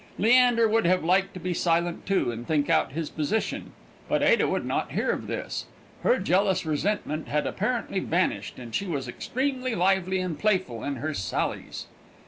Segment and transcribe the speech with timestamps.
[0.17, 3.71] Leander would have liked to be silent too, and think out his position;
[4.09, 5.67] but Ada would not hear of this.
[6.01, 11.13] Her jealous resentment had apparently vanished, and she was extremely lively and playful in her
[11.13, 11.85] sallies.